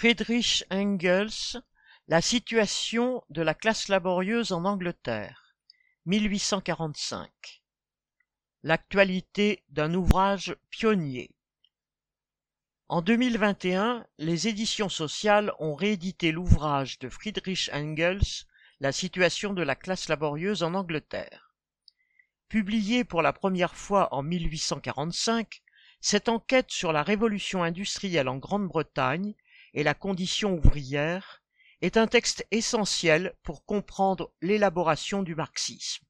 [0.00, 1.60] Friedrich Engels
[2.08, 5.54] La situation de la classe laborieuse en Angleterre,
[6.06, 7.30] 1845.
[8.62, 11.36] L'actualité d'un ouvrage pionnier.
[12.88, 18.46] En 2021, les éditions sociales ont réédité l'ouvrage de Friedrich Engels
[18.80, 21.54] La situation de la classe laborieuse en Angleterre.
[22.48, 25.62] Publié pour la première fois en 1845,
[26.00, 29.34] cette enquête sur la révolution industrielle en Grande-Bretagne
[29.74, 31.42] et la condition ouvrière
[31.80, 36.04] est un texte essentiel pour comprendre l'élaboration du marxisme.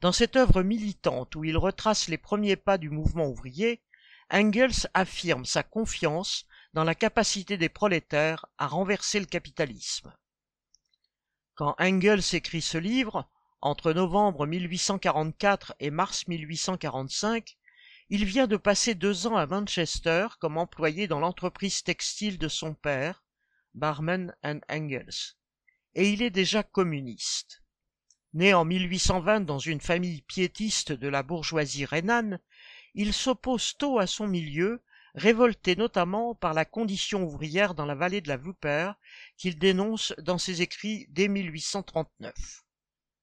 [0.00, 3.82] Dans cette œuvre militante où il retrace les premiers pas du mouvement ouvrier,
[4.30, 10.12] Engels affirme sa confiance dans la capacité des prolétaires à renverser le capitalisme.
[11.54, 13.28] Quand Engels écrit ce livre,
[13.60, 17.56] entre novembre 1844 et mars 1845,
[18.10, 22.74] il vient de passer deux ans à Manchester comme employé dans l'entreprise textile de son
[22.74, 23.24] père,
[23.74, 25.36] Barman and Engels,
[25.94, 27.62] et il est déjà communiste.
[28.34, 32.40] Né en 1820 dans une famille piétiste de la bourgeoisie rhénane,
[32.94, 34.82] il s'oppose tôt à son milieu,
[35.14, 38.92] révolté notamment par la condition ouvrière dans la vallée de la Wupper,
[39.36, 42.64] qu'il dénonce dans ses écrits dès 1839.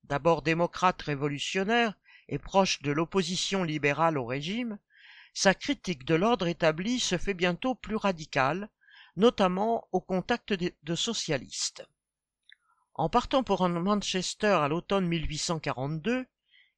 [0.04, 1.94] D'abord démocrate révolutionnaire,
[2.40, 4.80] proche de l'opposition libérale au régime,
[5.34, 8.70] sa critique de l'ordre établi se fait bientôt plus radicale,
[9.16, 11.86] notamment au contact de, socialistes.
[12.96, 16.26] En partant pour Manchester à l'automne 1842,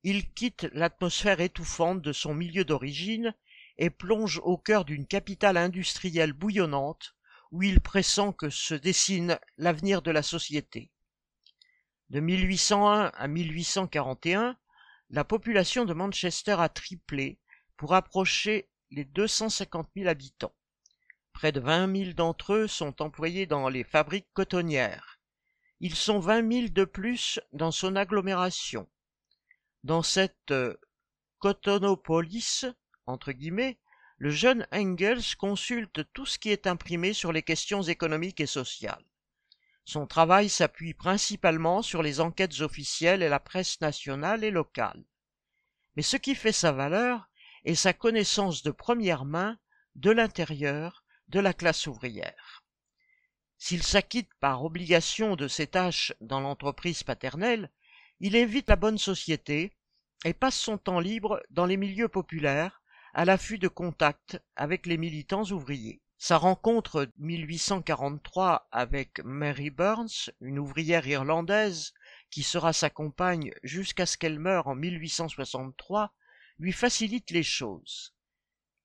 [0.04, 3.34] il quitte l'atmosphère étouffante de son milieu d'origine
[3.78, 7.16] et plonge au cœur d'une capitale industrielle bouillonnante
[7.52, 10.92] où il pressent que se dessine l'avenir de la société.
[12.10, 14.58] De 1801 à 1841,
[15.14, 17.38] la population de Manchester a triplé
[17.78, 20.56] pour approcher les 250 000 habitants.
[21.34, 25.20] Près de 20 000 d'entre eux sont employés dans les fabriques cotonnières.
[25.82, 28.90] Ils sont 20 000 de plus dans son agglomération.
[29.84, 30.74] Dans cette euh,
[31.38, 32.66] cotonopolis,
[33.06, 33.78] entre guillemets,
[34.18, 39.06] le jeune Engels consulte tout ce qui est imprimé sur les questions économiques et sociales.
[39.86, 45.04] Son travail s'appuie principalement sur les enquêtes officielles et la presse nationale et locale.
[45.96, 47.30] Mais ce qui fait sa valeur
[47.66, 49.58] est sa connaissance de première main
[49.96, 52.64] de l'intérieur de la classe ouvrière.
[53.58, 57.72] S'il s'acquitte par obligation de ses tâches dans l'entreprise paternelle,
[58.20, 59.74] il évite la bonne société
[60.26, 62.82] et passe son temps libre dans les milieux populaires
[63.14, 66.03] à l'affût de contacts avec les militants ouvriers.
[66.26, 71.94] Sa rencontre 1843 avec Mary Burns, une ouvrière irlandaise
[72.30, 76.14] qui sera sa compagne jusqu'à ce qu'elle meure en 1863,
[76.60, 78.16] lui facilite les choses.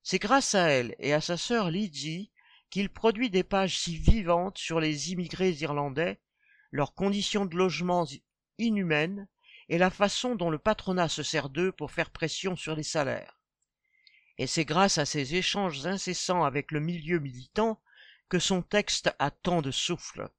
[0.03, 2.33] C'est grâce à elle et à sa sœur Lydie
[2.71, 6.19] qu'il produit des pages si vivantes sur les immigrés irlandais,
[6.73, 8.05] leurs conditions de logement
[8.59, 9.29] inhumaines
[9.69, 13.38] et la façon dont le patronat se sert d'eux pour faire pression sur les salaires
[14.39, 17.81] et c'est grâce à ces échanges incessants avec le milieu militant
[18.29, 20.31] que son texte a tant de souffle.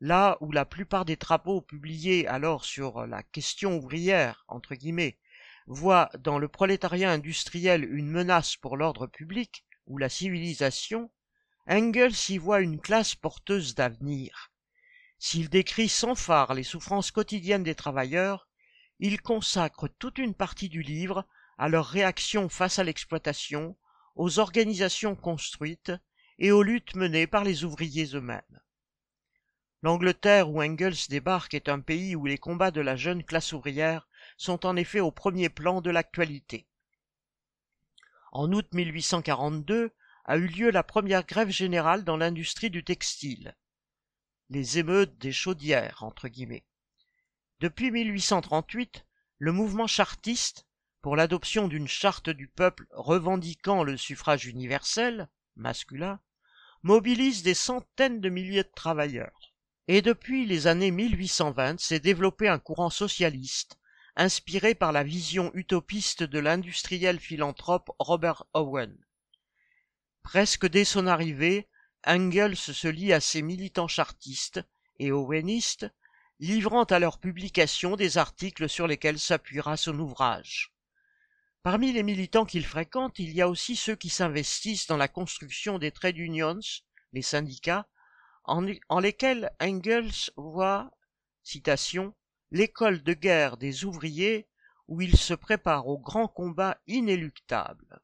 [0.00, 5.18] Là où la plupart des travaux publiés alors sur la question ouvrière, entre guillemets,
[5.66, 11.10] voient dans le prolétariat industriel une menace pour l'ordre public ou la civilisation,
[11.68, 14.52] Engels y voit une classe porteuse d'avenir.
[15.18, 18.48] S'il décrit sans phare les souffrances quotidiennes des travailleurs,
[19.00, 21.26] il consacre toute une partie du livre
[21.58, 23.76] à leur réaction face à l'exploitation,
[24.14, 25.92] aux organisations construites
[26.38, 28.60] et aux luttes menées par les ouvriers eux-mêmes.
[29.82, 34.08] L'Angleterre où Engels débarque est un pays où les combats de la jeune classe ouvrière
[34.36, 36.66] sont en effet au premier plan de l'actualité.
[38.32, 39.92] En août 1842
[40.24, 43.56] a eu lieu la première grève générale dans l'industrie du textile.
[44.50, 46.66] Les émeutes des chaudières, entre guillemets.
[47.60, 49.06] Depuis 1838,
[49.38, 50.67] le mouvement chartiste
[51.00, 56.20] pour l'adoption d'une charte du peuple revendiquant le suffrage universel, masculin,
[56.82, 59.54] mobilise des centaines de milliers de travailleurs.
[59.86, 63.78] Et depuis les années 1820 s'est développé un courant socialiste,
[64.16, 68.96] inspiré par la vision utopiste de l'industriel philanthrope Robert Owen.
[70.22, 71.68] Presque dès son arrivée,
[72.06, 74.60] Engels se lie à ses militants chartistes
[74.98, 75.86] et owenistes,
[76.40, 80.72] livrant à leur publication des articles sur lesquels s'appuiera son ouvrage.
[81.70, 85.78] Parmi les militants qu'il fréquente, il y a aussi ceux qui s'investissent dans la construction
[85.78, 86.60] des trade unions,
[87.12, 87.86] les syndicats,
[88.44, 88.62] en,
[89.00, 90.90] lesquels Engels voit,
[92.50, 94.48] l'école de guerre des ouvriers
[94.86, 98.00] où ils se préparent au grand combat inéluctable.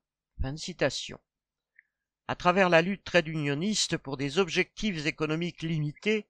[2.28, 6.28] À travers la lutte trade unioniste pour des objectifs économiques limités,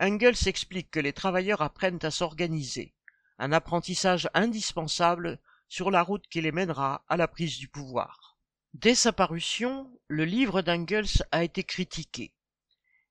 [0.00, 2.94] Engels explique que les travailleurs apprennent à s'organiser,
[3.40, 8.38] un apprentissage indispensable sur la route qui les mènera à la prise du pouvoir.
[8.74, 12.34] Dès sa parution, le livre d'Engels a été critiqué.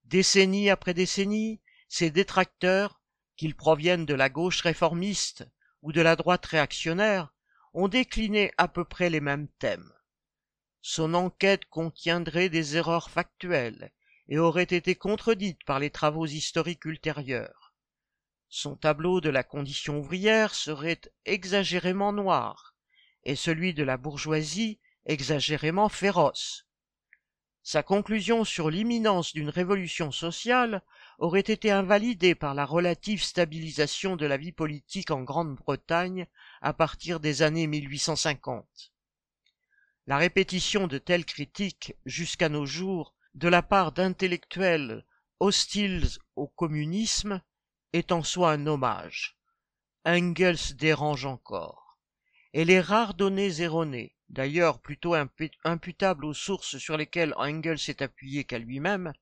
[0.04, 3.02] Décennie après décennie, ses détracteurs,
[3.36, 5.48] qu'ils proviennent de la gauche réformiste
[5.82, 7.34] ou de la droite réactionnaire,
[7.74, 9.92] ont décliné à peu près les mêmes thèmes.
[10.82, 13.92] Son enquête contiendrait des erreurs factuelles
[14.28, 17.65] et aurait été contredite par les travaux historiques ultérieurs.
[18.50, 22.76] Son tableau de la condition ouvrière serait exagérément noir,
[23.24, 26.66] et celui de la bourgeoisie exagérément féroce.
[27.68, 30.84] Sa conclusion sur l'imminence d'une révolution sociale
[31.18, 36.28] aurait été invalidée par la relative stabilisation de la vie politique en Grande-Bretagne
[36.62, 38.94] à partir des années 1850.
[40.06, 45.04] La répétition de telles critiques jusqu'à nos jours de la part d'intellectuels
[45.40, 47.42] hostiles au communisme
[47.96, 49.38] est en soi un hommage.
[50.04, 51.98] Engels dérange encore.
[52.52, 55.16] Et les rares données erronées, d'ailleurs plutôt
[55.64, 59.14] imputables aux sources sur lesquelles Engels s'est appuyé qu'à lui-même,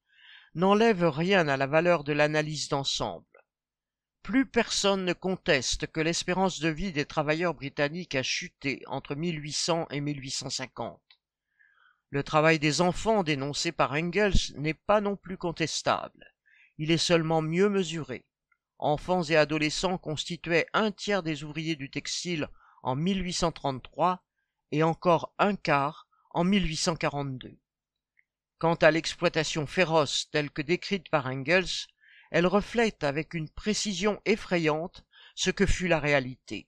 [0.55, 3.27] n'enlèvent rien à la valeur de l'analyse d'ensemble.
[4.23, 9.85] Plus personne ne conteste que l'espérance de vie des travailleurs britanniques a chuté entre 1800
[9.91, 10.99] et 1850.
[12.09, 16.33] Le travail des enfants dénoncé par Engels n'est pas non plus contestable.
[16.79, 18.25] Il est seulement mieux mesuré
[18.83, 22.49] enfants et adolescents constituaient un tiers des ouvriers du textile
[22.83, 24.21] en 1833
[24.71, 27.57] et encore un quart en 1842.
[28.59, 31.87] Quant à l'exploitation féroce telle que décrite par Engels,
[32.29, 36.67] elle reflète avec une précision effrayante ce que fut la réalité.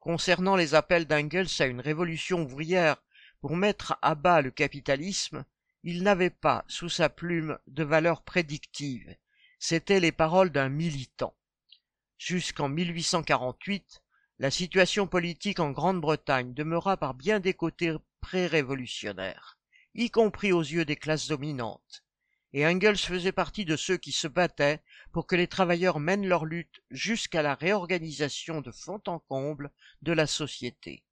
[0.00, 2.96] Concernant les appels d'Engels à une révolution ouvrière
[3.40, 5.44] pour mettre à bas le capitalisme,
[5.84, 9.14] il n'avait pas, sous sa plume, de valeur prédictive,
[9.60, 11.36] c'étaient les paroles d'un militant.
[12.18, 14.02] Jusqu'en 1848,
[14.38, 19.58] la situation politique en Grande-Bretagne demeura par bien des côtés pré-révolutionnaire,
[19.94, 22.04] y compris aux yeux des classes dominantes,
[22.54, 24.80] et Engels faisait partie de ceux qui se battaient
[25.12, 29.70] pour que les travailleurs mènent leur lutte jusqu'à la réorganisation de fond en comble
[30.00, 31.04] de la société.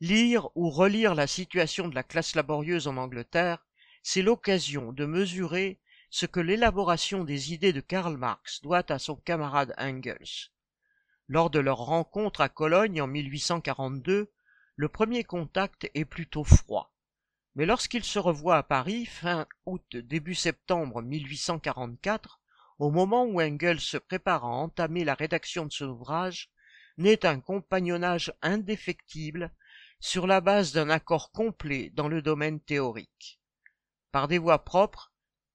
[0.00, 3.66] Lire ou relire la situation de la classe laborieuse en Angleterre,
[4.02, 5.78] c'est l'occasion de mesurer
[6.10, 10.50] ce que l'élaboration des idées de Karl Marx doit à son camarade Engels.
[11.28, 14.32] Lors de leur rencontre à Cologne en 1842,
[14.74, 16.92] le premier contact est plutôt froid.
[17.54, 22.40] Mais lorsqu'ils se revoient à Paris, fin août début septembre 1844,
[22.80, 26.50] au moment où Engels se prépare à entamer la rédaction de son ouvrage,
[26.98, 29.52] naît un compagnonnage indéfectible
[30.00, 33.40] sur la base d'un accord complet dans le domaine théorique.
[34.10, 35.09] Par des voies propres,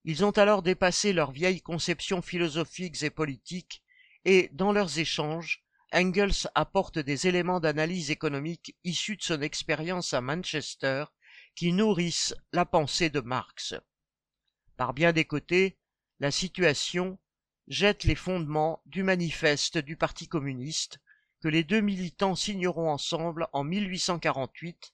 [0.06, 3.84] ils ont alors dépassé leurs vieilles conceptions philosophiques et politiques,
[4.24, 10.22] et, dans leurs échanges, Engels apporte des éléments d'analyse économique issus de son expérience à
[10.22, 11.06] Manchester
[11.56, 13.74] qui nourrissent la pensée de Marx.
[14.78, 15.80] Par bien des côtés,
[16.20, 17.18] la situation
[17.68, 21.00] jette les fondements du manifeste du Parti communiste
[21.42, 24.94] que les deux militants signeront ensemble en 1848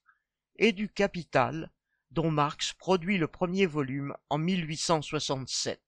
[0.58, 1.70] et du Capital
[2.12, 5.82] dont Marx produit le premier volume en 1867.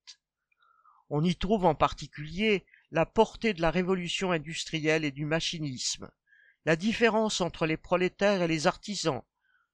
[1.09, 6.09] On y trouve en particulier la portée de la révolution industrielle et du machinisme,
[6.65, 9.21] la différence entre les prolétaires et les artisans,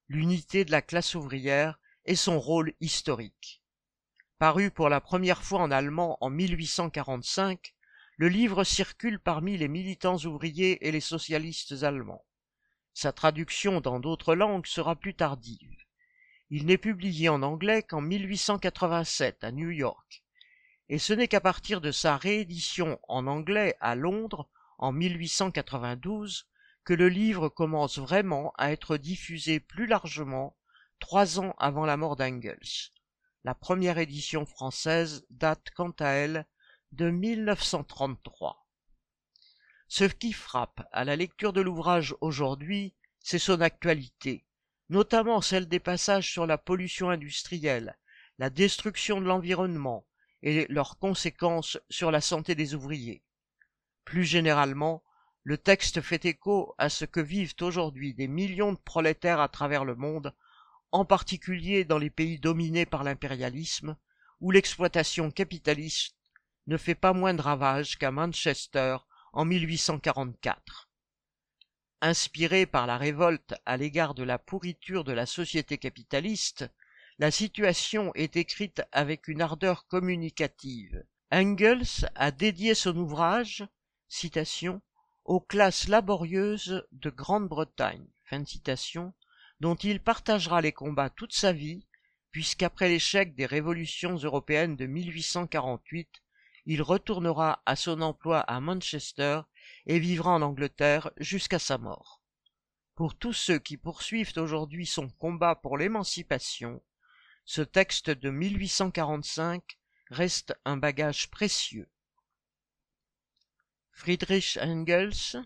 [0.08, 3.62] l'unité de la classe ouvrière et son rôle historique.
[4.40, 7.76] Paru pour la première fois en allemand en 1845,
[8.18, 12.26] le livre circule parmi les militants ouvriers et les socialistes allemands.
[12.94, 15.78] Sa traduction dans d'autres langues sera plus tardive.
[16.52, 20.24] Il n'est publié en anglais qu'en 1887 à New York,
[20.90, 26.48] et ce n'est qu'à partir de sa réédition en anglais à Londres en 1892
[26.84, 30.58] que le livre commence vraiment à être diffusé plus largement
[31.00, 32.90] trois ans avant la mort d'Engels.
[33.44, 36.48] La première édition française date quant à elle
[36.92, 38.66] de 1933.
[39.88, 44.46] Ce qui frappe à la lecture de l'ouvrage aujourd'hui, c'est son actualité,
[44.90, 47.98] notamment celle des passages sur la pollution industrielle,
[48.38, 50.06] la destruction de l'environnement
[50.42, 53.24] et leurs conséquences sur la santé des ouvriers.
[54.06, 55.04] Plus généralement,
[55.44, 59.86] le texte fait écho à ce que vivent aujourd'hui des millions de prolétaires à travers
[59.86, 60.34] le monde,
[60.92, 63.96] en particulier dans les pays dominés par l'impérialisme,
[64.42, 66.16] où l'exploitation capitaliste
[66.68, 68.98] ne fait pas moins de ravages qu'à Manchester
[69.34, 70.89] en 1844.
[72.02, 76.70] Inspiré par la révolte à l'égard de la pourriture de la société capitaliste,
[77.18, 81.04] La situation est écrite avec une ardeur communicative.
[81.30, 83.68] Engels a dédié son ouvrage,
[85.26, 88.08] aux classes laborieuses de Grande-Bretagne,
[89.60, 91.86] dont il partagera les combats toute sa vie,
[92.32, 96.10] puisqu'après l'échec des révolutions européennes de 1848,
[96.66, 99.42] il retournera à son emploi à Manchester
[99.86, 102.22] et vivra en Angleterre jusqu'à sa mort.
[102.96, 106.84] Pour tous ceux qui poursuivent aujourd'hui son combat pour l'émancipation,
[107.46, 109.80] ce texte de 1845
[110.12, 111.90] reste un bagage précieux.
[113.92, 115.44] Friedrich Engels,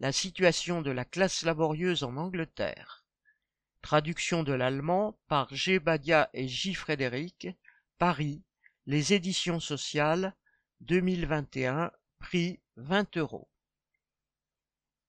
[0.00, 3.04] La situation de la classe laborieuse en Angleterre.
[3.82, 5.78] Traduction de l'allemand par G.
[5.78, 6.74] Badia et J.
[6.74, 7.48] Frédéric,
[7.98, 8.42] Paris,
[8.86, 10.34] Les Éditions sociales,
[10.80, 13.51] 2021, prix 20 euros.